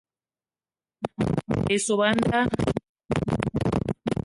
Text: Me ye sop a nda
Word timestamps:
Me 1.57 1.59
ye 1.71 1.77
sop 1.85 2.01
a 2.05 2.09
nda 2.17 2.39